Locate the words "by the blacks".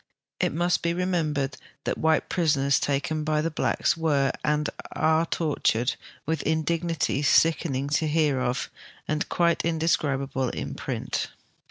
3.23-3.95